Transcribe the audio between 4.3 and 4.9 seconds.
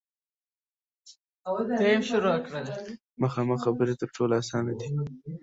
اسانه دي.